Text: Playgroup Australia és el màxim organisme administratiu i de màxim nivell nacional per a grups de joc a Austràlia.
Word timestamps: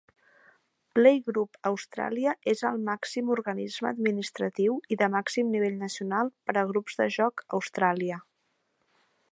Playgroup 0.99 1.57
Australia 1.71 2.33
és 2.53 2.63
el 2.69 2.79
màxim 2.87 3.29
organisme 3.35 3.91
administratiu 3.91 4.79
i 4.95 4.99
de 5.03 5.11
màxim 5.17 5.53
nivell 5.57 5.77
nacional 5.85 6.33
per 6.49 6.57
a 6.63 6.67
grups 6.73 7.01
de 7.03 7.09
joc 7.19 7.47
a 7.47 7.49
Austràlia. 7.61 8.21